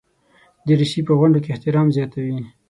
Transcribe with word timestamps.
دریشي 0.67 1.01
په 1.07 1.13
غونډو 1.19 1.39
کې 1.43 1.49
احترام 1.53 1.87
زیاتوي. 1.97 2.35